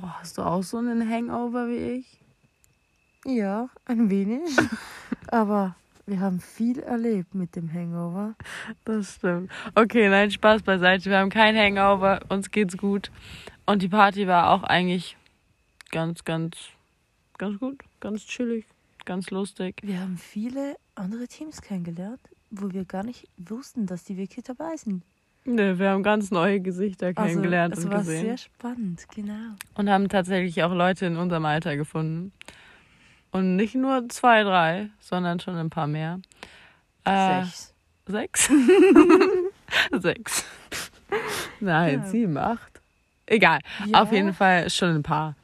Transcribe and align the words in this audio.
Oh, 0.00 0.06
hast 0.20 0.38
du 0.38 0.42
auch 0.42 0.62
so 0.62 0.76
einen 0.76 1.08
Hangover 1.10 1.68
wie 1.68 1.98
ich? 1.98 2.20
Ja, 3.24 3.68
ein 3.84 4.10
wenig. 4.10 4.42
Aber 5.26 5.74
wir 6.06 6.20
haben 6.20 6.40
viel 6.40 6.78
erlebt 6.78 7.34
mit 7.34 7.56
dem 7.56 7.72
Hangover. 7.72 8.34
Das 8.84 9.16
stimmt. 9.16 9.50
Okay, 9.74 10.08
nein, 10.08 10.30
Spaß 10.30 10.62
beiseite. 10.62 11.10
Wir 11.10 11.18
haben 11.18 11.30
kein 11.30 11.56
Hangover, 11.56 12.20
uns 12.28 12.50
geht's 12.50 12.76
gut. 12.76 13.10
Und 13.66 13.82
die 13.82 13.88
Party 13.88 14.28
war 14.28 14.50
auch 14.50 14.62
eigentlich 14.62 15.16
ganz, 15.90 16.24
ganz, 16.24 16.56
ganz 17.36 17.58
gut, 17.58 17.82
ganz 17.98 18.24
chillig, 18.24 18.66
ganz 19.04 19.30
lustig. 19.30 19.80
Wir 19.82 20.00
haben 20.00 20.16
viele 20.16 20.76
andere 20.94 21.26
Teams 21.26 21.60
kennengelernt, 21.60 22.20
wo 22.50 22.70
wir 22.70 22.84
gar 22.84 23.02
nicht 23.02 23.28
wussten, 23.36 23.86
dass 23.86 24.04
die 24.04 24.16
wirklich 24.16 24.44
dabei 24.44 24.76
sind. 24.76 25.02
Ne, 25.48 25.78
wir 25.78 25.90
haben 25.90 26.02
ganz 26.02 26.30
neue 26.30 26.60
Gesichter 26.60 27.14
kennengelernt 27.14 27.72
also, 27.74 27.80
es 27.80 27.84
und 27.86 27.90
war 27.92 27.98
gesehen. 28.00 28.24
sehr 28.26 28.36
spannend, 28.36 29.06
genau. 29.14 29.54
Und 29.76 29.88
haben 29.88 30.08
tatsächlich 30.10 30.62
auch 30.62 30.74
Leute 30.74 31.06
in 31.06 31.16
unserem 31.16 31.46
Alter 31.46 31.76
gefunden. 31.76 32.32
Und 33.30 33.56
nicht 33.56 33.74
nur 33.74 34.08
zwei, 34.10 34.42
drei, 34.42 34.90
sondern 35.00 35.40
schon 35.40 35.56
ein 35.56 35.70
paar 35.70 35.86
mehr. 35.86 36.20
Äh, 37.04 37.44
Sechs. 37.44 37.74
Sechs? 38.06 38.50
Sechs. 39.92 40.44
Nein, 41.60 42.00
Ja. 42.00 42.06
sieben, 42.06 42.36
acht. 42.36 42.80
Egal. 43.26 43.60
Ja. 43.86 44.02
Auf 44.02 44.12
jeden 44.12 44.34
Fall 44.34 44.68
schon 44.70 44.90
ein 44.96 45.02
paar. 45.02 45.34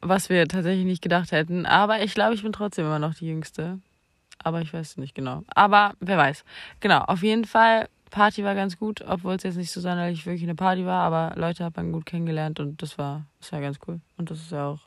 Was 0.00 0.28
wir 0.30 0.46
tatsächlich 0.48 0.84
nicht 0.84 1.02
gedacht 1.02 1.32
hätten. 1.32 1.64
Aber 1.66 2.02
ich 2.02 2.14
glaube, 2.14 2.34
ich 2.34 2.42
bin 2.42 2.52
trotzdem 2.52 2.86
immer 2.86 2.98
noch 2.98 3.14
die 3.14 3.26
Jüngste. 3.26 3.78
Aber 4.42 4.60
ich 4.62 4.72
weiß 4.72 4.96
nicht 4.96 5.14
genau. 5.14 5.44
Aber 5.54 5.94
wer 6.00 6.16
weiß. 6.18 6.44
Genau, 6.80 7.00
auf 7.00 7.22
jeden 7.22 7.44
Fall. 7.44 7.88
Party 8.12 8.44
war 8.44 8.54
ganz 8.54 8.78
gut, 8.78 9.00
obwohl 9.00 9.34
es 9.34 9.42
jetzt 9.42 9.56
nicht 9.56 9.72
so 9.72 9.80
sonderlich 9.80 10.24
wirklich 10.26 10.42
eine 10.42 10.54
Party 10.54 10.84
war, 10.84 11.02
aber 11.02 11.34
Leute 11.34 11.64
hat 11.64 11.76
man 11.76 11.92
gut 11.92 12.04
kennengelernt 12.04 12.60
und 12.60 12.80
das 12.82 12.98
war, 12.98 13.24
das 13.40 13.50
war 13.52 13.60
ganz 13.62 13.78
cool. 13.88 14.00
Und 14.18 14.30
das 14.30 14.38
ist 14.38 14.52
ja 14.52 14.68
auch 14.68 14.80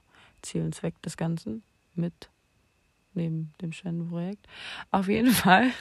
Ziel 0.44 0.64
und 0.64 0.76
Zweck 0.76 1.02
des 1.02 1.18
Ganzen 1.18 1.64
mit 1.96 2.30
neben 3.16 3.52
dem 3.62 3.72
Spendenprojekt. 3.72 4.46
Auf 4.92 5.08
jeden 5.08 5.32
Fall, 5.32 5.72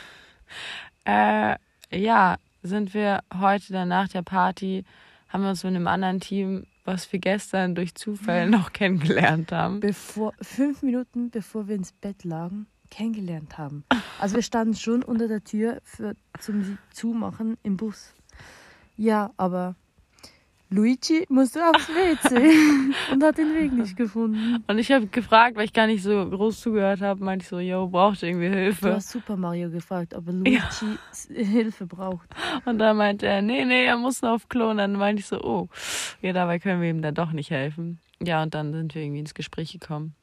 äh, 1.05 1.57
ja, 1.93 2.37
sind 2.63 2.95
wir 2.95 3.21
heute 3.39 3.75
dann 3.75 3.89
nach 3.89 4.09
der 4.09 4.23
Party, 4.23 4.85
haben 5.29 5.43
wir 5.43 5.51
uns 5.51 5.63
mit 5.65 5.77
einem 5.77 5.87
anderen 5.87 6.21
Team, 6.21 6.65
was 6.87 7.13
wir 7.13 7.19
gestern 7.19 7.75
durch 7.75 7.95
Zufall 7.95 8.49
noch 8.49 8.73
kennengelernt 8.73 9.53
haben. 9.53 9.81
Bevor, 9.81 10.33
fünf 10.41 10.83
Minuten 10.83 11.29
bevor 11.29 11.69
wir 11.69 11.77
ins 11.77 11.93
Bett 11.93 12.25
lagen, 12.25 12.67
kennengelernt 12.95 13.59
haben. 13.59 13.85
Also 14.21 14.37
wir 14.37 14.43
standen 14.43 14.75
schon 14.75 15.03
unter 15.03 15.29
der 15.29 15.43
Tür 15.45 15.81
für, 15.85 16.15
zum 16.41 16.79
Zumachen 16.91 17.57
im 17.63 17.77
Bus. 17.77 18.15
Ja, 18.97 19.31
aber 19.37 19.75
Luigi 20.71 21.25
musste 21.29 21.69
aufs 21.71 21.89
WC 21.89 22.95
und 23.13 23.23
hat 23.23 23.39
den 23.39 23.53
Weg 23.55 23.73
nicht 23.73 23.97
gefunden. 23.97 24.65
Und 24.67 24.79
ich 24.79 24.91
habe 24.91 25.07
gefragt, 25.07 25.57
weil 25.57 25.67
ich 25.67 25.73
gar 25.73 25.87
nicht 25.87 26.03
so 26.03 26.29
groß 26.29 26.61
zugehört 26.61 27.01
habe, 27.01 27.23
meinte 27.25 27.45
ich 27.45 27.49
so, 27.49 27.59
yo, 27.61 27.87
braucht 27.89 28.23
irgendwie 28.23 28.49
Du 28.49 28.55
Hilfe? 28.55 28.95
hast 28.95 29.11
Super 29.11 29.37
Mario 29.37 29.71
gefragt, 29.71 30.15
ob 30.15 30.27
Luigi 30.27 30.99
s- 31.13 31.29
Hilfe 31.33 31.87
braucht. 31.87 32.29
Und 32.65 32.79
dann 32.79 32.97
meinte 32.97 33.27
er, 33.27 33.43
nee, 33.43 33.65
nee, 33.65 33.85
er 33.85 33.97
muss 33.99 34.23
noch 34.23 34.31
auf 34.33 34.49
Klo. 34.49 34.71
Und 34.71 34.79
dann 34.79 34.93
meinte 34.95 35.21
ich 35.21 35.27
so, 35.27 35.41
oh, 35.43 35.69
ja, 36.23 36.33
dabei 36.33 36.59
können 36.59 36.81
wir 36.81 36.91
ihm 36.91 37.03
dann 37.03 37.15
doch 37.15 37.33
nicht 37.33 37.51
helfen. 37.51 38.01
Ja, 38.23 38.43
und 38.43 38.55
dann 38.55 38.73
sind 38.73 38.95
wir 38.95 39.03
irgendwie 39.03 39.21
ins 39.21 39.35
Gespräch 39.35 39.73
gekommen. 39.73 40.15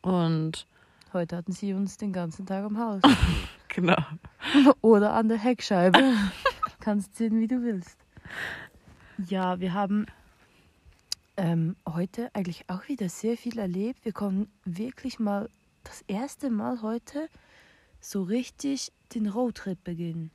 Und 0.00 0.66
Heute 1.12 1.36
hatten 1.36 1.52
sie 1.52 1.72
uns 1.72 1.96
den 1.96 2.12
ganzen 2.12 2.46
Tag 2.46 2.64
am 2.64 2.78
Haus. 2.78 3.02
genau. 3.68 3.96
Oder 4.82 5.14
an 5.14 5.28
der 5.28 5.38
Heckscheibe. 5.38 5.98
Kannst 6.80 7.16
sehen, 7.16 7.40
wie 7.40 7.48
du 7.48 7.62
willst. 7.62 7.96
Ja, 9.26 9.58
wir 9.60 9.72
haben 9.74 10.06
ähm, 11.36 11.76
heute 11.88 12.30
eigentlich 12.34 12.64
auch 12.68 12.88
wieder 12.88 13.08
sehr 13.08 13.36
viel 13.36 13.58
erlebt. 13.58 14.04
Wir 14.04 14.12
konnten 14.12 14.50
wirklich 14.64 15.18
mal 15.18 15.48
das 15.84 16.02
erste 16.06 16.50
Mal 16.50 16.82
heute 16.82 17.28
so 18.00 18.22
richtig 18.22 18.92
den 19.14 19.26
Roadtrip 19.28 19.82
beginnen. 19.82 20.30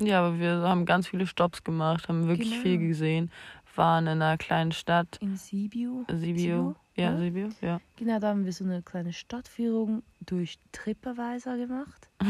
Ja, 0.00 0.20
aber 0.20 0.38
wir 0.38 0.50
haben 0.60 0.86
ganz 0.86 1.08
viele 1.08 1.26
Stops 1.26 1.64
gemacht, 1.64 2.08
haben 2.08 2.28
wirklich 2.28 2.50
Genau. 2.50 2.62
viel 2.62 2.78
gesehen, 2.78 3.30
waren 3.76 4.06
in 4.06 4.22
einer 4.22 4.38
kleinen 4.38 4.72
Stadt, 4.72 5.18
In 5.20 5.36
Sibiu. 5.36 6.04
Sibiu. 6.10 6.74
Ja, 6.96 7.12
ja? 7.12 7.18
Sibiu, 7.18 7.48
ja. 7.60 7.80
Genau, 7.96 8.18
da 8.18 8.28
haben 8.28 8.44
wir 8.44 8.52
so 8.52 8.64
eine 8.64 8.82
kleine 8.82 9.12
Stadtführung 9.12 10.02
durch 10.20 10.58
TripAdvisor 10.72 11.56
gemacht. 11.56 12.08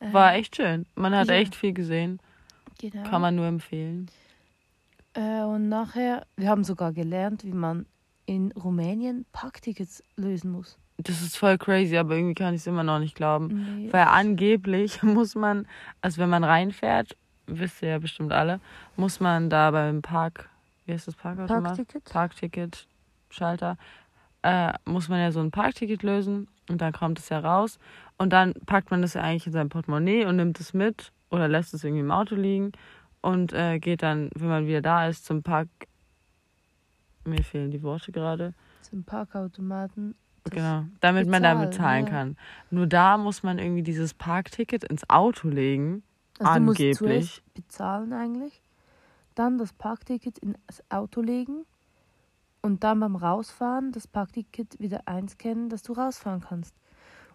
War 0.00 0.34
Ähm, 0.34 0.40
echt 0.40 0.56
schön. 0.56 0.86
Man 0.94 1.14
hat 1.14 1.28
ja. 1.28 1.34
echt 1.34 1.54
viel 1.54 1.72
gesehen. 1.72 2.20
Genau. 2.78 3.02
Kann 3.08 3.22
man 3.22 3.34
nur 3.34 3.46
empfehlen. 3.46 4.10
Äh, 5.14 5.42
und 5.42 5.68
nachher, 5.68 6.26
wir 6.36 6.48
haben 6.50 6.64
sogar 6.64 6.92
gelernt, 6.92 7.44
wie 7.44 7.52
man 7.52 7.86
in 8.26 8.52
Rumänien 8.52 9.24
Parktickets 9.32 10.02
lösen 10.16 10.50
muss. 10.50 10.78
Das 10.98 11.22
ist 11.22 11.36
voll 11.36 11.58
crazy, 11.58 11.96
aber 11.96 12.16
irgendwie 12.16 12.34
kann 12.34 12.54
ich 12.54 12.60
es 12.62 12.66
immer 12.66 12.82
noch 12.82 12.98
nicht 12.98 13.14
glauben. 13.14 13.84
Nee. 13.84 13.92
Weil 13.92 14.06
angeblich 14.06 15.02
muss 15.02 15.34
man, 15.34 15.66
also 16.00 16.20
wenn 16.20 16.30
man 16.30 16.44
reinfährt, 16.44 17.16
wisst 17.46 17.82
ihr 17.82 17.88
ja 17.90 17.98
bestimmt 17.98 18.32
alle, 18.32 18.60
muss 18.96 19.20
man 19.20 19.50
da 19.50 19.70
beim 19.70 20.02
Park, 20.02 20.48
wie 20.84 20.92
heißt 20.92 21.08
das 21.08 21.16
Parkhaus? 21.16 21.48
Parkticket? 21.48 22.04
Parkticket, 22.04 22.86
Schalter, 23.30 23.76
äh, 24.42 24.72
muss 24.84 25.08
man 25.08 25.20
ja 25.20 25.32
so 25.32 25.40
ein 25.40 25.50
Parkticket 25.50 26.02
lösen 26.02 26.48
und 26.68 26.80
dann 26.80 26.92
kommt 26.92 27.18
es 27.18 27.28
ja 27.28 27.38
raus 27.40 27.78
und 28.18 28.32
dann 28.32 28.54
packt 28.66 28.90
man 28.90 29.02
das 29.02 29.14
ja 29.14 29.22
eigentlich 29.22 29.46
in 29.46 29.52
sein 29.52 29.68
Portemonnaie 29.68 30.24
und 30.24 30.36
nimmt 30.36 30.60
es 30.60 30.74
mit 30.74 31.12
oder 31.30 31.48
lässt 31.48 31.74
es 31.74 31.84
irgendwie 31.84 32.02
im 32.02 32.10
Auto 32.10 32.34
liegen 32.34 32.72
und 33.20 33.52
äh, 33.52 33.78
geht 33.78 34.02
dann, 34.02 34.30
wenn 34.34 34.48
man 34.48 34.66
wieder 34.66 34.82
da 34.82 35.08
ist, 35.08 35.26
zum 35.26 35.42
Park. 35.42 35.68
Mir 37.24 37.42
fehlen 37.42 37.72
die 37.72 37.82
Worte 37.82 38.12
gerade. 38.12 38.54
Zum 38.82 39.02
Parkautomaten. 39.02 40.14
Genau, 40.48 40.84
damit 41.00 41.26
man 41.26 41.42
dann 41.42 41.58
bezahlen, 41.58 42.04
bezahlen 42.04 42.06
ja. 42.06 42.10
kann. 42.10 42.36
Nur 42.70 42.86
da 42.86 43.18
muss 43.18 43.42
man 43.42 43.58
irgendwie 43.58 43.82
dieses 43.82 44.14
Parkticket 44.14 44.84
ins 44.84 45.10
Auto 45.10 45.48
legen. 45.48 46.04
Also 46.38 46.54
du 46.54 46.60
musst 46.64 46.80
Angeblich. 46.80 46.96
zuerst 46.98 47.54
bezahlen 47.54 48.12
eigentlich, 48.12 48.62
dann 49.34 49.58
das 49.58 49.72
Parkticket 49.72 50.38
ins 50.38 50.56
Auto 50.90 51.20
legen 51.22 51.64
und 52.62 52.84
dann 52.84 53.00
beim 53.00 53.16
Rausfahren 53.16 53.92
das 53.92 54.06
Parkticket 54.06 54.78
wieder 54.80 55.06
einscannen, 55.06 55.68
dass 55.68 55.82
du 55.82 55.92
rausfahren 55.92 56.40
kannst. 56.40 56.74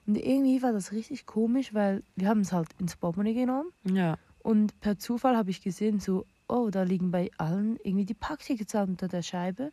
Und 0.08 0.18
irgendwie 0.18 0.62
war 0.64 0.74
das 0.74 0.92
richtig 0.92 1.26
komisch, 1.26 1.74
weil 1.74 2.04
wir 2.16 2.28
haben 2.28 2.42
es 2.42 2.52
halt 2.52 2.70
ins 2.80 2.96
Portemonnaie 2.96 3.34
genommen 3.36 3.72
Ja. 3.84 4.18
und 4.44 4.80
per 4.82 4.98
Zufall 4.98 5.38
habe 5.38 5.52
ich 5.52 5.62
gesehen, 5.62 6.00
so, 6.00 6.26
oh, 6.48 6.70
da 6.70 6.84
liegen 6.84 7.12
bei 7.12 7.30
allen 7.38 7.78
irgendwie 7.84 8.06
die 8.06 8.14
Parktickets 8.16 8.74
unter 8.76 9.08
der 9.08 9.22
Scheibe. 9.22 9.72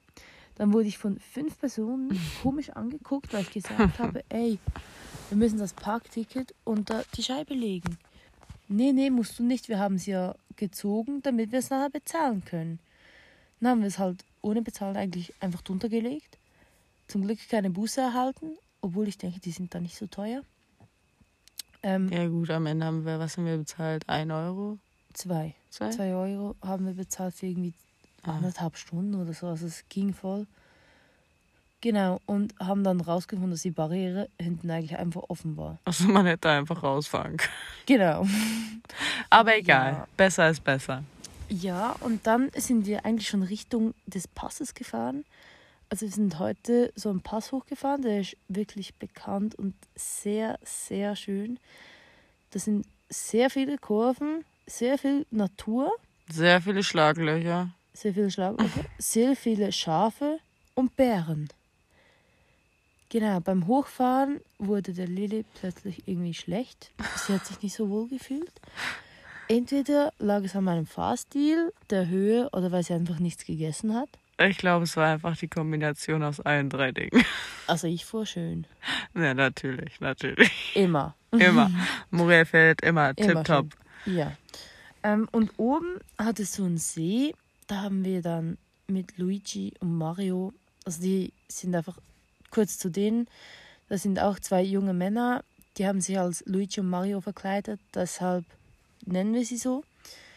Dann 0.54 0.72
wurde 0.72 0.88
ich 0.88 0.98
von 0.98 1.18
fünf 1.18 1.58
Personen 1.58 2.10
komisch 2.42 2.70
angeguckt, 2.70 3.32
weil 3.32 3.42
ich 3.42 3.52
gesagt 3.52 3.98
habe, 3.98 4.22
ey, 4.28 4.58
wir 5.30 5.36
müssen 5.38 5.58
das 5.58 5.72
Parkticket 5.72 6.54
unter 6.64 7.04
die 7.16 7.22
Scheibe 7.22 7.54
legen. 7.54 7.96
Nee, 8.68 8.92
nee, 8.92 9.10
musst 9.10 9.38
du 9.38 9.42
nicht. 9.42 9.68
Wir 9.68 9.78
haben 9.78 9.94
es 9.96 10.06
ja 10.06 10.34
gezogen, 10.56 11.22
damit 11.22 11.52
wir 11.52 11.58
es 11.60 11.70
nachher 11.70 11.90
bezahlen 11.90 12.44
können. 12.44 12.78
Dann 13.60 13.70
haben 13.70 13.80
wir 13.80 13.88
es 13.88 13.98
halt 13.98 14.24
ohne 14.42 14.62
Bezahlen 14.62 14.96
eigentlich 14.96 15.32
einfach 15.40 15.62
drunter 15.62 15.88
gelegt. 15.88 16.38
Zum 17.08 17.22
Glück 17.22 17.38
keine 17.48 17.70
Buße 17.70 18.00
erhalten, 18.00 18.56
obwohl 18.82 19.08
ich 19.08 19.16
denke, 19.18 19.40
die 19.40 19.50
sind 19.50 19.74
da 19.74 19.80
nicht 19.80 19.96
so 19.96 20.06
teuer. 20.06 20.42
Ähm, 21.82 22.10
Ja 22.12 22.26
gut, 22.28 22.50
am 22.50 22.66
Ende 22.66 22.84
haben 22.86 23.04
wir, 23.06 23.18
was 23.18 23.36
haben 23.36 23.46
wir 23.46 23.56
bezahlt? 23.56 24.08
Ein 24.08 24.30
Euro? 24.30 24.78
Zwei. 25.14 25.54
Zwei? 25.70 25.90
Zwei 25.90 26.14
Euro 26.14 26.54
haben 26.62 26.86
wir 26.86 26.94
bezahlt 26.94 27.34
für 27.34 27.46
irgendwie 27.46 27.72
Ah. 28.24 28.32
anderthalb 28.36 28.76
Stunden 28.76 29.14
oder 29.14 29.32
so. 29.32 29.46
Also 29.46 29.66
es 29.66 29.84
ging 29.88 30.12
voll. 30.12 30.46
Genau, 31.80 32.20
und 32.26 32.54
haben 32.58 32.82
dann 32.82 33.00
rausgefunden, 33.00 33.52
dass 33.52 33.62
die 33.62 33.70
Barriere 33.70 34.28
hinten 34.40 34.68
eigentlich 34.70 34.98
einfach 34.98 35.22
offen 35.28 35.56
war. 35.56 35.78
Also 35.84 36.08
man 36.08 36.26
hätte 36.26 36.50
einfach 36.50 36.82
rausfahren 36.82 37.36
können. 37.36 37.52
Genau. 37.86 38.26
Aber 39.30 39.56
egal, 39.56 39.92
Ja. 39.92 40.08
besser 40.16 40.50
ist 40.50 40.64
besser. 40.64 41.04
Ja, 41.48 41.94
und 42.00 42.26
dann 42.26 42.50
sind 42.56 42.86
wir 42.86 43.04
eigentlich 43.06 43.28
schon 43.28 43.42
Richtung 43.44 43.94
des 44.06 44.26
Passes 44.26 44.75
gefahren. 44.75 45.25
Also 45.88 46.04
wir 46.06 46.12
sind 46.12 46.38
heute 46.38 46.92
so 46.96 47.08
einen 47.10 47.22
Pass 47.22 47.52
hochgefahren, 47.52 48.02
der 48.02 48.20
ist 48.20 48.36
wirklich 48.48 48.94
bekannt 48.96 49.54
und 49.54 49.74
sehr, 49.94 50.58
sehr 50.62 51.16
schön. 51.16 51.58
Das 52.50 52.64
sind 52.64 52.86
sehr 53.08 53.48
viele 53.50 53.78
Kurven, 53.78 54.44
sehr 54.66 54.98
viel 54.98 55.24
Natur, 55.31 55.92
Sehr 56.28 56.60
viele 56.60 56.82
Schlaglöcher. 56.82 57.70
sehr 57.94 58.12
viele 58.12 58.31
Schlaglöcher, 58.31 58.84
sehr 58.98 59.34
viele 59.36 59.72
Schafe 59.72 60.40
und 60.74 60.94
Bären. 60.96 61.48
Genau, 63.10 63.40
beim 63.40 63.66
Hochfahren 63.66 64.40
wurde 64.58 64.93
der 64.93 65.08
Lilly 65.08 65.44
plötzlich 65.60 66.06
irgendwie 66.06 66.34
schlecht. 66.34 66.90
Sie 67.16 67.32
hat 67.32 67.46
sich 67.46 67.62
nicht 67.62 67.75
so 67.75 67.88
wohl 67.88 68.08
gefühlt. 68.08 68.52
Entweder 69.49 70.12
lag 70.19 70.43
es 70.43 70.55
an 70.55 70.64
meinem 70.64 70.87
Fahrstil, 70.87 71.72
der 71.88 72.08
Höhe 72.08 72.50
oder 72.52 72.70
weil 72.70 72.82
sie 72.82 72.93
einfach 72.93 73.19
nichts 73.19 73.46
gegessen 73.46 73.94
hat. 73.94 74.10
Ich 74.40 74.58
glaube, 74.58 74.84
es 74.84 74.96
war 74.96 75.06
einfach 75.06 75.37
die 75.37 75.49
Kombination 75.49 76.22
aus 76.22 76.38
allen 76.40 76.69
drei 76.69 76.93
Dingen. 76.93 77.25
Also 77.66 77.87
ich 77.87 78.05
fuhr 78.05 78.26
schön. 78.26 78.66
Ja, 79.14 79.34
natürlich, 79.34 80.00
natürlich. 80.00 80.76
Immer. 80.76 81.14
Immer. 81.32 81.70
Muriel 82.10 82.44
fährt 82.44 82.82
immer, 82.82 83.16
Immer 83.16 83.26
tipptopp. 83.26 83.75
Ja. 84.06 84.32
Ähm, 85.02 85.28
und 85.32 85.52
oben 85.56 85.99
hat 86.19 86.40
es 86.40 86.55
so 86.55 86.64
einen 86.64 86.78
See. 86.78 87.34
Da 87.66 87.82
haben 87.82 88.05
wir 88.05 88.22
dann 88.22 88.58
mit 88.87 89.19
Luigi 89.19 89.72
und 89.81 89.96
Mario. 89.96 90.52
Also 90.84 91.02
die 91.02 91.32
sind 91.49 91.75
einfach 91.75 91.99
kurz 92.50 92.78
zu 92.78 92.90
denen. 92.90 93.28
Das 93.88 94.02
sind 94.02 94.20
auch 94.20 94.38
zwei 94.38 94.62
junge 94.62 94.92
Männer, 94.92 95.42
die 95.78 95.86
haben 95.86 96.00
sich 96.00 96.18
als 96.18 96.42
Luigi 96.46 96.80
und 96.80 96.90
Mario 96.90 97.20
verkleidet, 97.20 97.80
deshalb 97.94 98.44
nennen 99.06 99.32
wir 99.32 99.44
sie 99.44 99.56
so. 99.56 99.84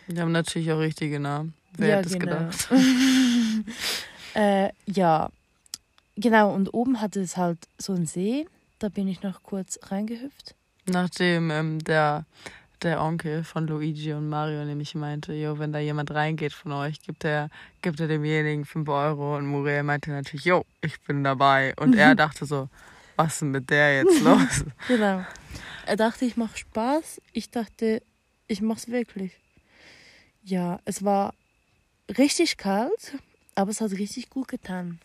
Die 0.08 0.20
haben 0.20 0.32
natürlich 0.32 0.72
auch 0.72 0.80
richtige 0.80 1.20
Namen. 1.20 1.54
Wer 1.78 1.98
hätte 1.98 2.10
es 2.10 2.20
genau. 2.20 2.38
gedacht? 2.38 2.70
äh, 4.36 4.70
ja, 4.86 5.30
genau. 6.16 6.54
Und 6.54 6.74
oben 6.74 7.02
hatte 7.02 7.22
es 7.22 7.38
halt 7.38 7.60
so 7.78 7.94
einen 7.94 8.06
See. 8.06 8.46
Da 8.80 8.90
bin 8.90 9.08
ich 9.08 9.24
noch 9.24 9.44
kurz 9.44 9.80
reingehüpft. 9.84 10.56
Nachdem 10.86 11.50
ähm, 11.52 11.80
der, 11.84 12.26
der 12.84 13.02
Onkel 13.02 13.44
von 13.44 13.68
Luigi 13.68 14.14
und 14.14 14.30
Mario 14.30 14.66
nämlich 14.66 14.96
meinte, 14.96 15.34
jo, 15.34 15.60
wenn 15.60 15.72
da 15.72 15.80
jemand 15.80 16.12
reingeht 16.12 16.54
von 16.54 16.72
euch, 16.72 17.02
gibt 17.02 17.24
er, 17.24 17.50
gibt 17.82 18.00
er 18.00 18.08
demjenigen 18.08 18.66
5 18.66 18.88
Euro. 18.90 19.38
Und 19.38 19.48
Muriel 19.48 19.84
meinte 19.84 20.12
natürlich, 20.12 20.46
jo, 20.46 20.66
ich 20.82 21.00
bin 21.02 21.24
dabei. 21.24 21.74
Und 21.78 21.96
er 21.96 22.16
dachte 22.16 22.46
so, 22.46 22.70
was 23.16 23.34
ist 23.34 23.42
denn 23.42 23.52
mit 23.52 23.70
der 23.70 23.98
jetzt 23.98 24.20
los? 24.24 24.66
Genau. 24.88 25.26
Er 25.86 25.96
dachte, 25.96 26.26
ich 26.26 26.38
mache 26.38 26.58
Spaß. 26.58 27.22
Ich 27.34 27.50
dachte, 27.50 28.02
ich 28.48 28.62
mach's 28.62 28.88
wirklich. 28.88 29.32
Ja, 30.44 30.80
es 30.86 31.04
war 31.04 31.34
richtig 32.18 32.58
kalt, 32.58 33.18
aber 33.56 33.72
es 33.72 33.82
hat 33.82 33.92
richtig 33.92 34.30
gut 34.30 34.48
getan. 34.48 35.00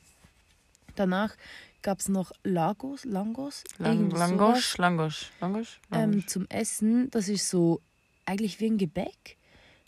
Danach 0.95 1.37
gab 1.87 2.01
es 2.01 2.09
noch 2.09 2.33
Lagos, 2.43 3.05
Langos, 3.05 3.63
Lang, 3.79 4.11
Langosch, 4.11 4.77
Langosch, 4.77 5.31
Langosch? 5.41 5.81
ähm, 5.93 6.27
zum 6.27 6.47
Essen. 6.49 7.09
Das 7.13 7.29
ist 7.29 7.49
so 7.49 7.81
eigentlich 8.25 8.59
wie 8.59 8.67
ein 8.67 8.77
Gebäck 8.77 9.37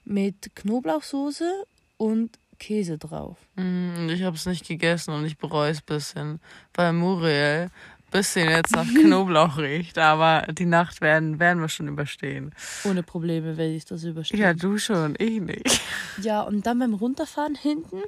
mit 0.04 0.54
Knoblauchsoße 0.54 1.64
und 1.96 2.38
Käse 2.60 2.98
drauf. 2.98 3.36
Mm, 3.56 4.08
Ich 4.10 4.22
habe 4.22 4.36
es 4.36 4.46
nicht 4.46 4.66
gegessen 4.68 5.12
und 5.12 5.24
ich 5.24 5.38
bereue 5.38 5.72
es 5.72 5.78
ein 5.80 5.86
bisschen, 5.86 6.40
weil 6.74 6.92
Muriel 6.92 7.64
ein 7.66 8.10
bisschen 8.12 8.48
jetzt 8.48 8.76
nach 8.76 8.86
Knoblauch 8.94 9.58
riecht, 9.58 9.98
aber 9.98 10.46
die 10.52 10.66
Nacht 10.66 11.00
werden, 11.00 11.40
werden 11.40 11.60
wir 11.60 11.68
schon 11.68 11.88
überstehen. 11.88 12.54
Ohne 12.84 13.02
Probleme 13.02 13.56
werde 13.56 13.74
ich 13.74 13.84
das 13.86 14.04
überstehen. 14.04 14.38
Ja, 14.38 14.54
du 14.54 14.78
schon, 14.78 15.16
ich 15.18 15.40
nicht. 15.40 15.80
Ja, 16.22 16.42
und 16.42 16.64
dann 16.64 16.78
beim 16.78 16.94
Runterfahren 16.94 17.56
hinten, 17.56 18.02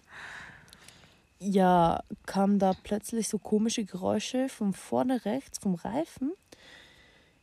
ja, 1.41 2.03
kamen 2.27 2.59
da 2.59 2.75
plötzlich 2.85 3.29
so 3.29 3.39
komische 3.39 3.85
Geräusche 3.85 4.49
von 4.49 4.73
vorne 4.73 5.25
rechts, 5.25 5.59
vom 5.59 5.75
Reifen. 5.75 6.33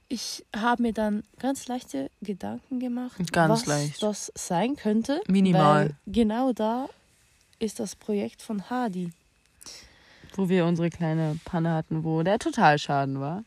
Ich 0.08 0.46
habe 0.56 0.84
mir 0.84 0.94
dann 0.94 1.24
ganz 1.40 1.68
leichte 1.68 2.10
Gedanken 2.22 2.80
gemacht, 2.80 3.18
Ganz 3.34 3.62
was 3.62 3.66
leicht. 3.66 4.02
das 4.02 4.32
sein 4.36 4.78
könnte. 4.78 5.22
Minimal. 5.28 5.88
Weil 5.88 5.96
genau 6.06 6.54
da 6.54 6.88
ist 7.60 7.80
das 7.80 7.96
Projekt 7.96 8.42
von 8.42 8.70
Hardy. 8.70 9.12
Wo 10.36 10.48
wir 10.48 10.66
unsere 10.66 10.90
kleine 10.90 11.40
Panne 11.44 11.74
hatten, 11.74 12.04
wo 12.04 12.22
der 12.24 12.40
Totalschaden 12.40 13.20
war. 13.20 13.44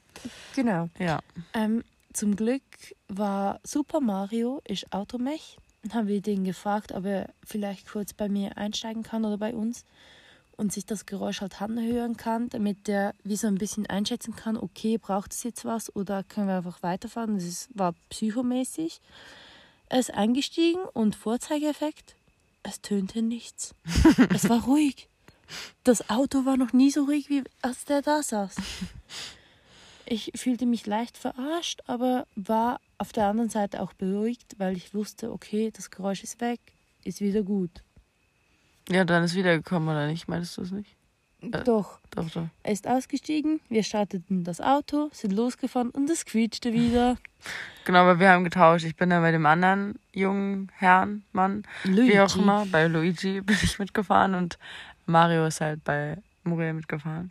Genau. 0.55 0.89
Ja. 0.99 1.21
Ähm, 1.55 1.85
zum 2.13 2.37
Glück 2.37 2.63
war 3.09 3.61
Super 3.63 4.01
Mario, 4.01 4.61
ist 4.65 4.93
Automech. 4.93 5.57
Dann 5.83 5.95
haben 5.95 6.09
wir 6.09 6.21
den 6.21 6.45
gefragt, 6.45 6.93
ob 6.93 7.07
er 7.07 7.31
vielleicht 7.47 7.89
kurz 7.89 8.13
bei 8.13 8.29
mir 8.29 8.59
einsteigen 8.59 9.03
kann 9.03 9.25
oder 9.25 9.39
bei 9.39 9.55
uns 9.55 9.85
und 10.61 10.73
sich 10.75 10.85
das 10.85 11.07
Geräusch 11.07 11.41
halt 11.41 11.63
anhören 11.63 12.19
kann, 12.19 12.51
damit 12.51 12.87
der 12.87 13.15
wie 13.25 13.37
so 13.37 13.47
ein 13.47 13.57
bisschen 13.57 13.87
einschätzen 13.87 14.37
kann, 14.37 14.59
okay, 14.59 14.99
braucht 14.99 15.33
es 15.33 15.43
jetzt 15.43 15.65
was 15.65 15.95
oder 15.97 16.23
können 16.23 16.49
wir 16.49 16.59
einfach 16.59 16.83
weiterfahren. 16.83 17.35
Das 17.35 17.45
ist, 17.45 17.71
war 17.73 17.95
psychomäßig. 18.11 19.01
Er 19.89 20.01
ist 20.01 20.13
eingestiegen 20.13 20.83
und 20.93 21.17
Vorzeigeeffekt, 21.17 22.15
es 22.63 22.83
tönte 22.83 23.23
nichts. 23.23 23.75
es 24.35 24.51
war 24.51 24.65
ruhig. 24.65 25.09
Das 25.83 26.11
Auto 26.11 26.45
war 26.45 26.59
noch 26.59 26.75
nie 26.75 26.91
so 26.91 27.05
ruhig, 27.05 27.31
wie 27.31 27.43
als 27.63 27.87
der 27.87 28.03
da 28.03 28.23
saß. 28.23 28.55
Ich 30.13 30.33
fühlte 30.35 30.67
mich 30.67 30.87
leicht 30.87 31.17
verarscht, 31.17 31.83
aber 31.87 32.27
war 32.35 32.81
auf 32.99 33.13
der 33.13 33.27
anderen 33.27 33.49
Seite 33.49 33.81
auch 33.81 33.93
beruhigt, 33.93 34.57
weil 34.59 34.77
ich 34.77 34.93
wusste, 34.93 35.33
okay, 35.33 35.71
das 35.73 35.91
Geräusch 35.91 36.25
ist 36.25 36.41
weg, 36.41 36.61
ist 37.05 37.21
wieder 37.21 37.43
gut. 37.43 37.71
Ja, 38.91 39.05
dann 39.05 39.25
ist 39.25 39.35
wiedergekommen, 39.35 39.89
oder 39.89 40.07
nicht? 40.07 40.29
Meintest 40.29 40.57
du 40.59 40.63
es 40.63 40.71
nicht? 40.73 40.97
Äh. 41.43 41.63
Doch, 41.65 42.01
Doch, 42.11 42.29
doch. 42.31 42.47
er 42.63 42.73
ist 42.73 42.87
ausgestiegen, 42.87 43.61
wir 43.71 43.83
starteten 43.83 44.45
das 44.45 44.61
Auto, 44.61 45.09
sind 45.13 45.33
losgefahren 45.33 45.91
und 45.91 46.11
es 46.11 46.25
quietschte 46.25 46.73
wieder. 46.73 47.17
Genau, 47.87 48.01
aber 48.01 48.21
wir 48.21 48.29
haben 48.31 48.45
getauscht. 48.45 48.85
Ich 48.85 48.95
bin 48.95 49.09
dann 49.09 49.23
bei 49.23 49.33
dem 49.33 49.47
anderen 49.47 49.99
jungen 50.13 50.71
Herrn, 50.77 51.25
Mann, 51.33 51.65
wie 51.85 52.21
auch 52.21 52.29
Luigi. 52.37 52.39
immer, 52.39 52.67
bei 52.67 52.87
Luigi 52.87 53.41
bin 53.41 53.57
ich 53.63 53.79
mitgefahren 53.79 54.35
und 54.35 54.59
Mario 55.07 55.47
ist 55.47 55.63
halt 55.63 55.83
bei 55.83 56.19
Muriel 56.45 56.75
mitgefahren. 56.75 57.31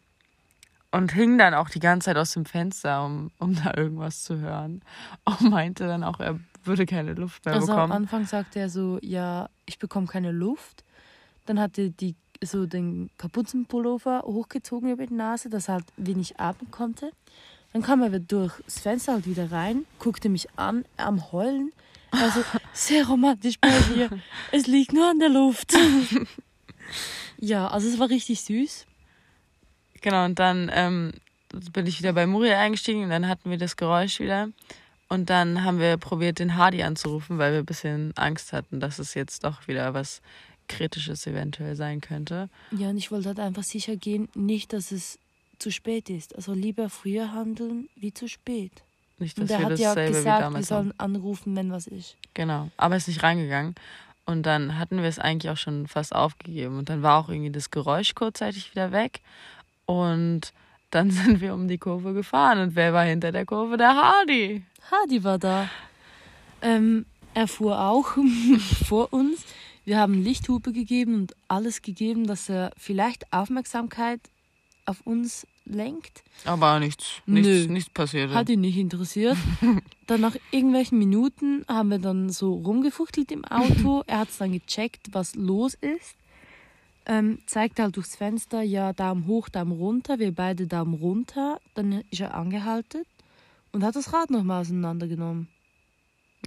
Und 0.92 1.14
hing 1.14 1.38
dann 1.38 1.54
auch 1.54 1.70
die 1.70 1.80
ganze 1.80 2.06
Zeit 2.06 2.18
aus 2.18 2.32
dem 2.34 2.46
Fenster, 2.46 3.06
um, 3.06 3.30
um 3.38 3.56
da 3.64 3.76
irgendwas 3.78 4.24
zu 4.24 4.40
hören. 4.40 4.82
Und 5.24 5.42
meinte 5.52 5.86
dann 5.86 6.04
auch, 6.04 6.20
er 6.20 6.40
würde 6.64 6.88
keine 6.88 7.14
Luft 7.14 7.46
mehr 7.46 7.54
Also 7.54 7.72
am 7.72 7.78
bekommen. 7.78 7.92
Anfang 7.94 8.26
sagte 8.26 8.60
er 8.60 8.70
so, 8.70 8.98
ja, 9.04 9.48
ich 9.68 9.78
bekomme 9.78 10.08
keine 10.08 10.32
Luft. 10.32 10.84
Dann 11.46 11.60
hat 11.60 11.78
er 11.78 11.90
die, 11.90 12.16
so 12.44 12.66
den 12.66 13.10
Kapuzenpullover 13.18 14.24
hochgezogen 14.26 14.92
über 14.92 15.06
die 15.06 15.14
Nase, 15.14 15.50
dass 15.50 15.68
er 15.68 15.76
halt 15.76 15.86
wenig 15.98 16.40
atmen 16.40 16.72
konnte. 16.72 17.12
Dann 17.74 17.82
kam 17.84 18.02
er 18.02 18.10
wieder 18.10 18.20
durchs 18.20 18.80
Fenster 18.80 19.14
halt 19.14 19.26
wieder 19.26 19.52
rein, 19.52 19.86
guckte 20.00 20.30
mich 20.30 20.48
an, 20.56 20.86
am 20.98 21.32
Heulen. 21.32 21.72
Also 22.12 22.44
sehr 22.74 23.08
romantisch 23.08 23.60
bei 23.60 23.70
dir. 23.94 24.10
Es 24.52 24.68
liegt 24.68 24.94
nur 24.94 25.10
an 25.10 25.20
der 25.20 25.30
Luft. 25.30 25.74
ja, 27.38 27.68
also 27.68 27.88
es 27.88 28.00
war 28.00 28.10
richtig 28.10 28.42
süß. 28.42 28.86
Genau, 30.02 30.26
und 30.26 30.40
dann 30.40 30.72
ähm, 30.74 31.12
bin 31.74 31.86
ich 31.86 32.00
wieder 32.00 32.14
bei 32.14 32.26
Muriel 32.26 32.54
eingestiegen 32.54 33.04
und 33.04 33.10
dann 33.10 33.28
hatten 33.28 33.50
wir 33.50 33.58
das 33.58 33.76
Geräusch 33.76 34.20
wieder. 34.20 34.50
Und 35.08 35.30
dann 35.30 35.64
haben 35.64 35.80
wir 35.80 35.98
probiert, 35.98 36.40
den 36.40 36.56
Hardy 36.56 36.84
anzurufen, 36.84 37.40
weil 37.40 37.52
wir 37.52 37.60
ein 37.60 37.66
bisschen 37.66 38.16
Angst 38.16 38.54
hatten, 38.54 38.80
dass 38.80 39.00
es 39.00 39.16
jetzt 39.16 39.44
doch 39.44 39.68
wieder 39.68 39.94
was 39.96 40.22
Kritisches 40.70 41.28
eventuell 41.28 41.76
sein 41.76 42.00
könnte. 42.00 42.48
Ja, 42.72 42.90
und 42.90 42.98
ich 42.98 43.12
wollte 43.12 43.28
halt 43.30 43.40
einfach 43.40 43.64
sicher 43.64 43.98
gehen, 43.98 44.30
nicht, 44.36 44.72
dass 44.72 44.92
es 44.94 45.20
zu 45.60 45.72
spät 45.72 46.10
ist. 46.10 46.36
Also 46.36 46.54
lieber 46.54 46.90
früher 46.90 47.34
handeln 47.34 47.90
wie 47.98 48.14
zu 48.14 48.30
spät. 48.30 48.72
Nicht, 49.18 49.38
Und 49.38 49.50
dass 49.50 49.60
er 49.60 49.60
wir 49.60 49.66
hat 49.72 49.80
ja 49.80 49.94
gesagt, 49.94 50.14
wir 50.14 50.24
damals 50.40 50.72
haben. 50.72 50.86
sollen 50.88 50.94
anrufen, 50.98 51.56
wenn 51.58 51.72
was 51.72 51.88
ist. 51.88 52.16
Genau, 52.34 52.70
aber 52.78 52.96
ist 52.96 53.10
nicht 53.10 53.22
reingegangen. 53.22 53.76
Und 54.26 54.44
dann 54.44 54.78
hatten 54.78 54.98
wir 54.98 55.10
es 55.10 55.20
eigentlich 55.20 55.50
auch 55.52 55.58
schon 55.58 55.88
fast 55.88 56.16
aufgegeben. 56.16 56.78
Und 56.78 56.88
dann 56.88 57.02
war 57.04 57.20
auch 57.20 57.30
irgendwie 57.30 57.52
das 57.52 57.72
Geräusch 57.72 58.16
kurzzeitig 58.16 58.72
wieder 58.72 58.92
weg. 58.94 59.20
Und 59.86 60.54
dann 60.92 61.12
sind 61.12 61.42
wir 61.42 61.54
um 61.54 61.68
die 61.68 61.78
Kurve 61.80 62.14
gefahren. 62.14 62.60
Und 62.60 62.76
wer 62.76 62.94
war 62.94 63.04
hinter 63.04 63.32
der 63.34 63.46
Kurve? 63.46 63.76
Der 63.76 63.94
Hardy. 63.96 64.64
Hardy 64.92 65.24
war 65.24 65.38
da. 65.40 65.70
Ähm, 66.62 67.06
er 67.34 67.48
fuhr 67.48 67.80
auch 67.82 68.16
vor 68.88 69.12
uns. 69.12 69.44
Wir 69.90 69.98
haben 69.98 70.22
Lichthupe 70.22 70.72
gegeben 70.72 71.16
und 71.16 71.36
alles 71.48 71.82
gegeben, 71.82 72.28
dass 72.28 72.48
er 72.48 72.72
vielleicht 72.78 73.34
Aufmerksamkeit 73.34 74.20
auf 74.86 75.02
uns 75.04 75.48
lenkt. 75.66 76.24
Aber 76.46 76.80
nichts, 76.80 77.24
Nö. 77.26 77.42
nichts, 77.42 77.68
nichts 77.72 77.90
passiert. 77.90 78.32
Hat 78.32 78.50
ihn 78.50 78.62
nicht 78.62 78.78
interessiert. 78.78 79.36
Dann 80.06 80.22
nach 80.22 80.36
irgendwelchen 80.52 81.00
Minuten 81.00 81.66
haben 81.68 81.90
wir 81.90 81.98
dann 81.98 82.30
so 82.30 82.54
rumgefuchtelt 82.54 83.32
im 83.32 83.44
Auto. 83.46 84.04
Er 84.08 84.20
hat 84.20 84.30
es 84.30 84.38
dann 84.38 84.52
gecheckt, 84.52 85.08
was 85.12 85.34
los 85.34 85.74
ist. 85.74 86.16
Ähm, 87.08 87.40
zeigt 87.48 87.80
halt 87.80 87.96
durchs 87.96 88.16
Fenster, 88.16 88.62
ja, 88.62 88.94
Daumen 88.94 89.26
hoch, 89.26 89.50
Daumen 89.50 89.72
runter. 89.72 90.20
Wir 90.20 90.36
beide 90.36 90.68
Daumen 90.68 90.94
runter. 90.94 91.60
Dann 91.74 92.04
ist 92.12 92.22
er 92.22 92.36
angehalten 92.36 93.06
und 93.72 93.84
hat 93.84 93.96
das 93.96 94.14
Rad 94.14 94.30
nochmal 94.30 94.62
auseinandergenommen. 94.62 95.48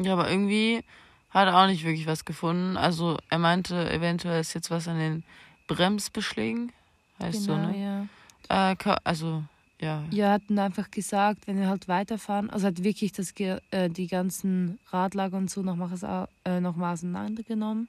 Ja, 0.00 0.12
aber 0.12 0.30
irgendwie 0.30 0.84
hat 1.32 1.48
er 1.48 1.56
auch 1.62 1.66
nicht 1.66 1.84
wirklich 1.84 2.06
was 2.06 2.24
gefunden. 2.24 2.76
Also 2.76 3.18
er 3.30 3.38
meinte, 3.38 3.90
eventuell 3.90 4.40
ist 4.40 4.54
jetzt 4.54 4.70
was 4.70 4.88
an 4.88 4.98
den 4.98 5.24
Bremsbeschlägen. 5.66 6.72
Heißt 7.20 7.44
so, 7.44 7.56
ne? 7.56 8.08
ja. 8.48 8.72
Äh, 8.72 8.76
also, 9.04 9.42
ja. 9.80 10.02
Ja, 10.10 10.26
er 10.26 10.32
hat 10.34 10.42
dann 10.48 10.58
einfach 10.58 10.90
gesagt, 10.90 11.46
wenn 11.46 11.58
wir 11.58 11.68
halt 11.68 11.88
weiterfahren, 11.88 12.50
also 12.50 12.66
hat 12.66 12.82
wirklich 12.82 13.12
das, 13.12 13.32
äh, 13.38 13.88
die 13.88 14.06
ganzen 14.06 14.78
Radlager 14.90 15.36
und 15.36 15.50
so 15.50 15.62
nochmal 15.62 15.90
au- 16.04 16.28
äh, 16.48 16.60
noch 16.60 16.76
auseinandergenommen. 16.78 17.88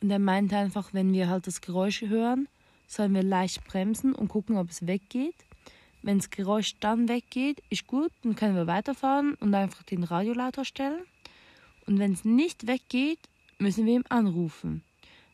Und 0.00 0.10
er 0.10 0.18
meinte 0.18 0.56
einfach, 0.56 0.92
wenn 0.92 1.12
wir 1.12 1.28
halt 1.28 1.46
das 1.46 1.60
Geräusch 1.60 2.02
hören, 2.02 2.48
sollen 2.86 3.14
wir 3.14 3.22
leicht 3.22 3.64
bremsen 3.64 4.14
und 4.14 4.28
gucken, 4.28 4.56
ob 4.56 4.70
es 4.70 4.86
weggeht. 4.86 5.34
Wenn 6.02 6.18
das 6.18 6.30
Geräusch 6.30 6.74
dann 6.80 7.08
weggeht, 7.08 7.62
ist 7.70 7.86
gut, 7.86 8.12
dann 8.22 8.36
können 8.36 8.54
wir 8.54 8.66
weiterfahren 8.66 9.34
und 9.40 9.54
einfach 9.54 9.82
den 9.82 10.04
Radio 10.04 10.34
lauter 10.34 10.64
stellen. 10.64 11.00
Und 11.86 11.98
wenn 11.98 12.12
es 12.12 12.24
nicht 12.24 12.66
weggeht, 12.66 13.20
müssen 13.58 13.86
wir 13.86 13.94
ihm 13.94 14.04
anrufen. 14.08 14.82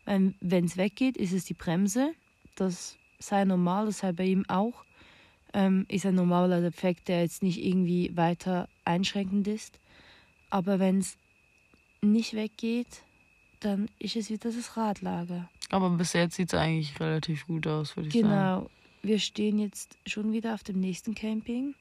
Wenn 0.05 0.65
es 0.65 0.77
weggeht, 0.77 1.17
ist 1.17 1.33
es 1.33 1.45
die 1.45 1.55
Bremse. 1.55 2.13
Das 2.57 2.97
sei 3.19 3.45
normal, 3.45 3.87
das 3.87 3.99
sei 3.99 4.13
bei 4.13 4.25
ihm 4.25 4.45
auch 4.49 4.85
ähm, 5.53 5.87
ist 5.89 6.07
ein 6.07 6.15
normaler 6.15 6.61
Defekt, 6.61 7.09
der 7.09 7.23
jetzt 7.23 7.43
nicht 7.43 7.63
irgendwie 7.63 8.17
weiter 8.17 8.69
einschränkend 8.85 9.47
ist. 9.49 9.79
Aber 10.51 10.79
wenn 10.79 10.99
es 10.99 11.17
nicht 12.01 12.35
weggeht, 12.35 13.03
dann 13.61 13.89
ist 13.99 14.17
es 14.17 14.31
wieder 14.31 14.51
das 14.51 14.77
Radlager. 14.77 15.49
Aber 15.71 15.91
bis 15.91 16.13
jetzt 16.13 16.37
sieht 16.37 16.53
es 16.53 16.59
eigentlich 16.59 16.99
relativ 17.01 17.47
gut 17.47 17.67
aus, 17.67 17.97
würde 17.97 18.09
ich 18.09 18.15
sagen. 18.15 18.29
Genau. 18.29 18.71
Wir 19.03 19.19
stehen 19.19 19.59
jetzt 19.59 19.97
schon 20.07 20.33
wieder 20.33 20.55
auf 20.55 20.63
dem 20.63 20.79
nächsten 20.79 21.15
Camping. 21.15 21.75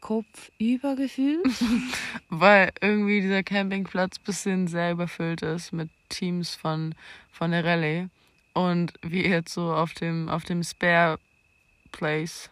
Kopf 0.00 0.50
übergefühlt. 0.58 1.44
Weil 2.28 2.72
irgendwie 2.80 3.20
dieser 3.20 3.42
Campingplatz 3.42 4.18
ein 4.18 4.24
bisschen 4.24 4.68
sehr 4.68 4.92
überfüllt 4.92 5.42
ist 5.42 5.72
mit 5.72 5.90
Teams 6.08 6.54
von, 6.54 6.94
von 7.32 7.50
der 7.50 7.64
Rallye. 7.64 8.08
Und 8.54 8.94
wir 9.02 9.28
jetzt 9.28 9.52
so 9.52 9.72
auf 9.72 9.92
dem, 9.94 10.28
auf 10.28 10.44
dem 10.44 10.62
Spare 10.62 11.18
Place 11.92 12.50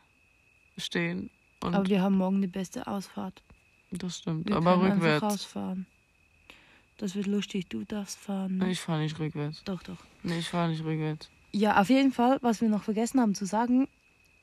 stehen. 0.76 1.30
Und 1.62 1.74
Aber 1.74 1.88
wir 1.88 2.02
haben 2.02 2.16
morgen 2.16 2.40
die 2.40 2.46
beste 2.48 2.86
Ausfahrt. 2.86 3.42
das 3.90 4.18
stimmt. 4.18 4.48
Wir 4.48 4.56
Aber 4.56 4.80
rückwärts. 4.80 5.22
rausfahren. 5.22 5.86
Das 6.98 7.14
wird 7.14 7.26
lustig. 7.26 7.68
Du 7.68 7.84
darfst 7.84 8.18
fahren. 8.18 8.58
ne? 8.58 8.70
Ich 8.70 8.80
fahre 8.80 9.00
nicht 9.02 9.18
rückwärts. 9.18 9.62
Doch, 9.64 9.82
doch. 9.82 9.98
Nee, 10.22 10.38
ich 10.38 10.48
fahre 10.48 10.70
nicht 10.70 10.84
rückwärts. 10.84 11.30
Ja, 11.52 11.80
auf 11.80 11.88
jeden 11.90 12.12
Fall, 12.12 12.38
was 12.42 12.60
wir 12.60 12.68
noch 12.68 12.82
vergessen 12.82 13.20
haben 13.20 13.34
zu 13.34 13.44
sagen, 13.46 13.88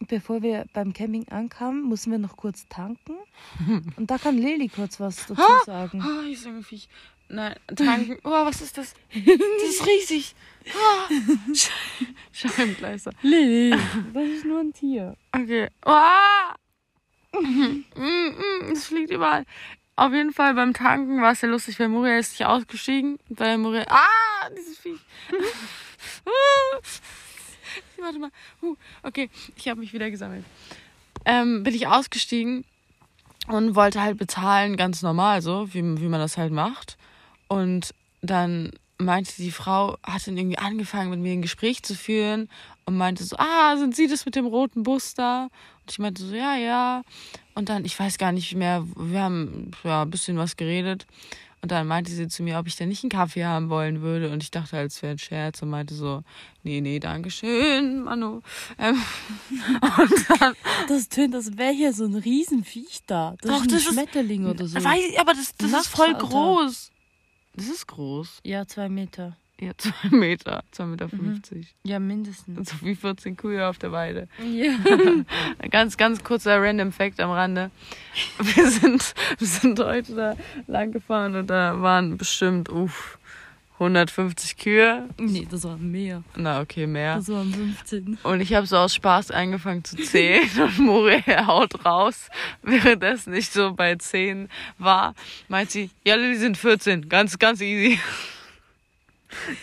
bevor 0.07 0.41
wir 0.41 0.65
beim 0.73 0.93
Camping 0.93 1.27
ankamen, 1.29 1.83
mussten 1.83 2.11
wir 2.11 2.17
noch 2.19 2.37
kurz 2.37 2.65
tanken. 2.69 3.15
Und 3.97 4.09
da 4.11 4.17
kann 4.17 4.37
Leli 4.37 4.69
kurz 4.69 4.99
was 4.99 5.25
dazu 5.27 5.35
sagen. 5.65 6.01
Ah, 6.01 6.23
ich 6.27 6.39
sage 6.41 6.61
Viech. 6.63 6.87
Nein, 7.29 7.55
tanken. 7.75 8.17
Oh, 8.23 8.29
was 8.45 8.61
ist 8.61 8.77
das? 8.77 8.93
Das 9.13 9.69
ist 9.69 9.85
riesig. 9.87 10.35
Ah. 10.65 11.09
Sch- 11.51 11.69
Scheibenkleister. 12.31 13.11
Lili, 13.21 13.71
das 14.13 14.23
ist 14.23 14.45
nur 14.45 14.61
ein 14.61 14.71
Tier. 14.71 15.17
Okay. 15.33 15.67
Ah! 15.81 16.55
Mm, 17.33 17.83
mm, 17.95 18.71
Es 18.71 18.85
fliegt 18.85 19.11
überall. 19.11 19.45
Auf 19.97 20.13
jeden 20.13 20.31
Fall 20.31 20.53
beim 20.53 20.73
Tanken 20.73 21.21
war 21.21 21.33
es 21.33 21.41
sehr 21.41 21.49
lustig, 21.49 21.77
weil 21.81 21.89
Muria 21.89 22.17
ist 22.17 22.39
nicht 22.39 22.45
ausgestiegen. 22.47 23.19
Weil 23.27 23.57
Muria. 23.57 23.85
Ah! 23.89 24.49
Dieses 24.57 24.77
Viech. 24.77 24.99
Warte 27.99 28.19
mal. 28.19 28.31
Huh. 28.61 28.75
Okay, 29.03 29.29
ich 29.55 29.67
habe 29.67 29.79
mich 29.79 29.93
wieder 29.93 30.09
gesammelt. 30.09 30.45
Ähm, 31.25 31.63
bin 31.63 31.73
ich 31.73 31.87
ausgestiegen 31.87 32.65
und 33.47 33.75
wollte 33.75 34.01
halt 34.01 34.17
bezahlen, 34.17 34.77
ganz 34.77 35.01
normal 35.01 35.41
so, 35.41 35.73
wie, 35.73 35.81
wie 35.81 36.07
man 36.07 36.19
das 36.19 36.37
halt 36.37 36.51
macht. 36.51 36.97
Und 37.47 37.93
dann 38.21 38.71
meinte 38.97 39.33
die 39.37 39.51
Frau, 39.51 39.97
hat 40.03 40.27
dann 40.27 40.37
irgendwie 40.37 40.57
angefangen, 40.57 41.09
mit 41.09 41.19
mir 41.19 41.33
ein 41.33 41.41
Gespräch 41.41 41.83
zu 41.83 41.95
führen 41.95 42.49
und 42.85 42.97
meinte 42.97 43.23
so, 43.23 43.35
ah, 43.37 43.75
sind 43.77 43.95
Sie 43.95 44.07
das 44.07 44.25
mit 44.25 44.35
dem 44.35 44.45
roten 44.45 44.83
Bus 44.83 45.13
da? 45.13 45.43
Und 45.43 45.91
ich 45.91 45.99
meinte 45.99 46.23
so, 46.23 46.33
ja, 46.33 46.55
ja. 46.55 47.03
Und 47.55 47.69
dann, 47.69 47.85
ich 47.85 47.99
weiß 47.99 48.17
gar 48.17 48.31
nicht 48.31 48.55
mehr, 48.55 48.85
wir 48.95 49.21
haben 49.21 49.71
ja 49.83 50.03
ein 50.03 50.09
bisschen 50.09 50.37
was 50.37 50.55
geredet. 50.55 51.05
Und 51.63 51.71
dann 51.71 51.87
meinte 51.87 52.11
sie 52.11 52.27
zu 52.27 52.43
mir, 52.43 52.59
ob 52.59 52.67
ich 52.67 52.75
denn 52.75 52.89
nicht 52.89 53.03
einen 53.03 53.09
Kaffee 53.09 53.45
haben 53.45 53.69
wollen 53.69 54.01
würde. 54.01 54.29
Und 54.31 54.43
ich 54.43 54.51
dachte, 54.51 54.75
als 54.77 55.01
wäre 55.01 55.13
ein 55.13 55.17
Scherz 55.17 55.61
und 55.61 55.69
meinte 55.69 55.95
so, 55.95 56.21
nee, 56.61 56.81
nee, 56.81 56.99
danke 56.99 57.31
schön, 57.31 58.03
Manu. 58.03 58.41
Ähm, 58.77 59.01
und 59.81 60.41
dann, 60.41 60.55
Das 60.89 61.07
tönt, 61.07 61.33
als 61.33 61.57
wäre 61.57 61.71
hier 61.71 61.93
so 61.93 62.03
ein 62.03 62.15
Riesenviech 62.15 63.03
da. 63.07 63.35
Das 63.41 63.49
Doch, 63.49 63.55
ist 63.59 63.61
ein 63.63 63.67
das 63.69 63.77
ist- 63.85 63.93
Schmetterling 63.93 64.45
oder 64.45 64.67
so. 64.67 64.75
weiß 64.83 65.01
ich, 65.09 65.17
aber 65.19 65.33
das, 65.33 65.53
das 65.57 65.71
ist 65.71 65.87
voll 65.87 66.07
Alter. 66.13 66.27
groß. 66.27 66.91
Das 67.55 67.65
ist 67.67 67.87
groß. 67.87 68.39
Ja, 68.43 68.67
zwei 68.67 68.89
Meter. 68.89 69.37
Ja, 69.59 69.71
zwei 69.77 70.09
Meter, 70.09 70.63
zwei 70.71 70.85
Meter 70.85 71.07
fünfzig. 71.09 71.75
Ja, 71.83 71.99
mindestens. 71.99 72.69
So 72.69 72.75
wie 72.85 72.95
14 72.95 73.37
Kühe 73.37 73.67
auf 73.67 73.77
der 73.77 73.91
Weide. 73.91 74.27
Ja. 74.43 74.73
Ganz, 75.69 75.95
ganz 75.97 76.23
kurzer 76.23 76.61
Random 76.61 76.91
Fact 76.91 77.19
am 77.19 77.31
Rande. 77.31 77.71
Wir 78.39 78.67
sind, 78.69 79.13
wir 79.39 79.47
sind 79.47 79.79
heute 79.79 80.15
da 80.15 80.35
lang 80.67 80.91
gefahren 80.91 81.35
und 81.35 81.47
da 81.49 81.81
waren 81.81 82.17
bestimmt, 82.17 82.69
uff, 82.69 83.17
150 83.79 84.57
Kühe. 84.57 85.09
nee, 85.17 85.47
das 85.49 85.63
waren 85.63 85.89
mehr. 85.91 86.23
Na, 86.35 86.61
okay, 86.61 86.85
mehr. 86.85 87.15
Das 87.15 87.29
waren 87.29 87.51
15. 87.51 88.19
Und 88.23 88.41
ich 88.41 88.53
habe 88.53 88.67
so 88.67 88.77
aus 88.77 88.93
Spaß 88.93 89.31
angefangen 89.31 89.83
zu 89.83 89.95
zählen 89.97 90.47
und 90.61 90.79
Muriel 90.79 91.47
haut 91.47 91.83
raus, 91.85 92.29
währenddessen 92.61 93.33
ich 93.33 93.49
so 93.49 93.73
bei 93.73 93.95
10 93.95 94.47
war, 94.77 95.15
meint 95.47 95.71
sie, 95.71 95.89
ja, 96.05 96.17
die 96.17 96.35
sind 96.35 96.57
14, 96.57 97.09
ganz, 97.09 97.39
ganz 97.39 97.61
easy. 97.61 97.99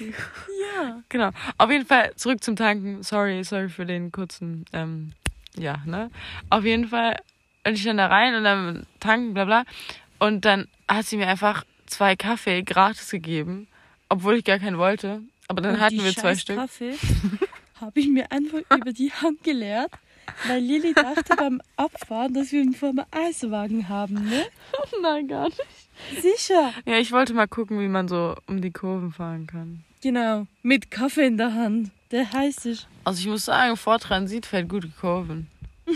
Ja. 0.01 1.03
Genau. 1.09 1.31
Auf 1.59 1.71
jeden 1.71 1.87
Fall 1.87 2.13
zurück 2.17 2.43
zum 2.43 2.57
Tanken. 2.57 3.03
Sorry, 3.03 3.43
sorry 3.45 3.69
für 3.69 3.87
den 3.87 4.13
kurzen, 4.13 4.65
ähm, 4.73 5.13
ja, 5.57 5.83
ne? 5.87 6.11
Auf 6.49 6.65
jeden 6.65 6.89
Fall 6.89 7.21
bin 7.65 7.75
ich 7.75 7.85
dann 7.85 7.97
da 7.99 8.07
rein 8.07 8.35
und 8.35 8.45
dann 8.45 8.87
tanken, 9.01 9.35
bla 9.35 9.45
bla. 9.45 9.65
Und 10.19 10.45
dann 10.45 10.69
hat 10.89 11.07
sie 11.07 11.17
mir 11.17 11.29
einfach 11.29 11.65
zwei 11.87 12.17
Kaffee 12.17 12.63
gratis 12.63 13.11
gegeben, 13.11 13.69
obwohl 14.09 14.37
ich 14.37 14.45
gar 14.45 14.59
keinen 14.59 14.79
wollte. 14.79 15.23
Aber 15.49 15.61
dann 15.63 15.75
Und 15.75 15.81
hatten 15.81 16.03
wir 16.03 16.15
zwei 16.15 16.37
Stück. 16.37 16.57
Kaffee 16.57 16.95
habe 17.81 17.99
ich 17.99 18.09
mir 18.09 18.31
einfach 18.31 18.61
über 18.77 18.93
die 18.93 19.13
Hand 19.13 19.43
geleert, 19.43 19.91
weil 20.47 20.61
Lilly 20.63 20.95
dachte 20.95 21.37
beim 21.37 21.61
Abfahren, 21.77 22.35
dass 22.35 22.53
wir 22.53 22.61
einen 22.63 22.75
Firma 22.75 23.07
Eiswagen 23.11 23.89
haben, 23.89 24.15
ne? 24.29 24.47
Nein, 25.03 25.29
gar 25.29 25.47
nicht. 25.49 25.61
Sicher. 26.21 26.73
Ja, 26.87 26.97
ich 26.99 27.13
wollte 27.13 27.35
mal 27.35 27.47
gucken, 27.49 27.79
wie 27.81 27.89
man 27.89 28.09
so 28.09 28.35
um 28.47 28.61
die 28.63 28.71
Kurven 28.71 29.13
fahren 29.13 29.47
kann. 29.47 29.85
Genau. 30.03 30.47
Mit 30.63 30.91
Kaffee 30.91 31.27
in 31.27 31.37
der 31.37 31.53
Hand. 31.55 31.91
Der 32.11 32.33
heißt 32.33 32.67
ich. 32.67 32.87
Also 33.05 33.21
ich 33.21 33.27
muss 33.27 33.45
sagen, 33.45 33.77
vor 33.77 33.99
Transit 33.99 34.47
fährt 34.47 34.69
gute 34.69 34.89
Kurven. 34.89 35.47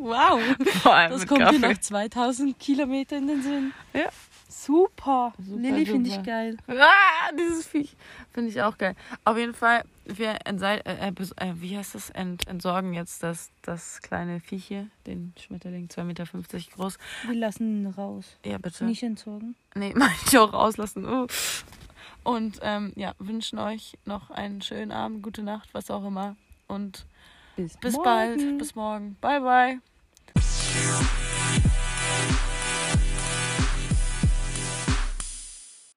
Wow. 0.00 0.40
Vor 0.82 0.94
allem 0.94 1.12
Das 1.12 1.26
kommt 1.26 1.40
Kaffee. 1.40 1.58
dir 1.58 1.68
nach 1.68 1.78
2000 1.78 2.58
Kilometern 2.58 3.22
in 3.22 3.28
den 3.28 3.42
Sinn. 3.42 3.72
Ja. 3.94 4.08
Super. 4.56 5.32
Super, 5.38 5.60
Lilly 5.60 5.84
finde 5.84 6.10
ich 6.10 6.22
geil. 6.22 6.56
Ah, 6.68 7.32
dieses 7.38 7.66
Viech. 7.66 7.96
Finde 8.30 8.50
ich 8.50 8.62
auch 8.62 8.78
geil. 8.78 8.94
Auf 9.24 9.36
jeden 9.36 9.52
Fall, 9.52 9.84
wir 10.04 10.38
entsei- 10.46 10.80
äh, 10.86 11.08
äh, 11.08 11.10
äh, 11.10 11.52
wie 11.60 11.76
heißt 11.76 11.94
das? 11.94 12.10
Ent 12.10 12.46
entsorgen 12.46 12.94
jetzt 12.94 13.22
das, 13.22 13.50
das 13.62 14.00
kleine 14.00 14.40
Viech 14.40 14.64
hier, 14.64 14.88
den 15.06 15.34
Schmetterling, 15.38 15.88
2,50 15.88 16.04
Meter 16.04 16.24
groß. 16.76 16.98
Wir 17.26 17.34
lassen 17.34 17.82
ihn 17.82 17.86
raus. 17.88 18.36
Ja, 18.44 18.58
bitte. 18.58 18.84
Nicht 18.84 19.02
entsorgen. 19.02 19.56
Nee, 19.74 19.92
ich 20.26 20.38
auch 20.38 20.52
rauslassen. 20.52 21.04
Uh. 21.04 21.26
Und 22.22 22.60
ähm, 22.62 22.92
ja, 22.96 23.14
wünschen 23.18 23.58
euch 23.58 23.98
noch 24.04 24.30
einen 24.30 24.62
schönen 24.62 24.92
Abend, 24.92 25.22
gute 25.22 25.42
Nacht, 25.42 25.74
was 25.74 25.90
auch 25.90 26.04
immer. 26.06 26.36
Und 26.68 27.06
bis 27.56 27.98
bald. 28.02 28.58
Bis 28.58 28.74
morgen. 28.74 29.16
Bye, 29.20 29.40
bye. 29.40 29.80